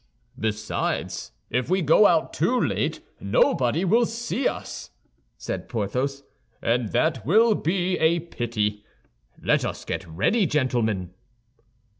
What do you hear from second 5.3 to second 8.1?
said Porthos, "and that will be